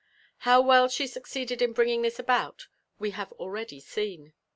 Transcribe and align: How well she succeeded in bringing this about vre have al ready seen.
How 0.49 0.61
well 0.61 0.87
she 0.87 1.05
succeeded 1.05 1.61
in 1.61 1.73
bringing 1.73 2.01
this 2.01 2.17
about 2.17 2.65
vre 2.99 3.11
have 3.11 3.31
al 3.39 3.49
ready 3.51 3.79
seen. 3.79 4.33